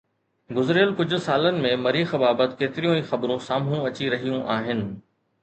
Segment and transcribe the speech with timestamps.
[0.59, 4.85] گذريل ڪجهه سالن ۾ مريخ بابت ڪيتريون ئي خبرون سامهون اچي رهيون آهن